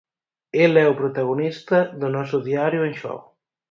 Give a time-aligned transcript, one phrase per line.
[0.63, 3.27] El é o protagonista do noso Diario En Xogo.